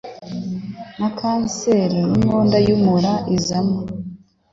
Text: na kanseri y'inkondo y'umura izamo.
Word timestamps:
na 0.99 1.09
kanseri 1.17 1.95
y'inkondo 2.07 2.57
y'umura 2.67 3.11
izamo. 3.35 3.79